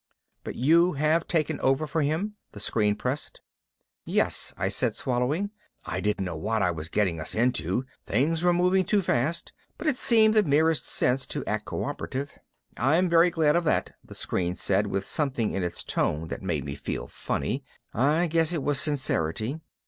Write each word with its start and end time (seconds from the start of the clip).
"But 0.43 0.55
you 0.55 0.93
have 0.93 1.27
taken 1.27 1.59
over 1.59 1.85
for 1.85 2.01
him?" 2.01 2.33
the 2.53 2.59
screen 2.59 2.95
pressed. 2.95 3.39
"Yes," 4.03 4.51
I 4.57 4.67
said, 4.67 4.95
swallowing. 4.95 5.51
I 5.85 5.99
didn't 5.99 6.25
know 6.25 6.35
what 6.37 6.63
I 6.63 6.71
was 6.71 6.89
getting 6.89 7.21
us 7.21 7.35
into, 7.35 7.85
things 8.07 8.41
were 8.43 8.51
moving 8.51 8.83
too 8.83 9.03
fast, 9.03 9.53
but 9.77 9.85
it 9.85 9.99
seemed 9.99 10.33
the 10.33 10.41
merest 10.41 10.87
sense 10.87 11.27
to 11.27 11.45
act 11.45 11.65
cooperative. 11.65 12.33
"I'm 12.77 13.07
very 13.09 13.29
glad 13.29 13.55
of 13.55 13.63
that," 13.65 13.91
the 14.03 14.15
screen 14.15 14.55
said 14.55 14.87
with 14.87 15.07
something 15.07 15.51
in 15.51 15.61
its 15.61 15.83
tone 15.83 16.29
that 16.29 16.41
made 16.41 16.65
me 16.65 16.73
feel 16.73 17.05
funny 17.05 17.63
I 17.93 18.25
guess 18.25 18.53
it 18.53 18.63
was 18.63 18.81
sincerity. 18.81 19.61